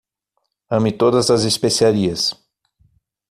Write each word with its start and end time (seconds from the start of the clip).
Ame 0.75 0.91
todas 1.01 1.25
as 1.35 1.41
especiarias. 1.51 2.21